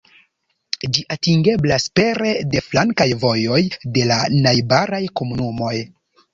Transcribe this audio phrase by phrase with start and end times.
[0.95, 3.61] Ĝi atingeblas pere de flankaj vojoj
[3.99, 5.75] de la najbaraj komunumoj.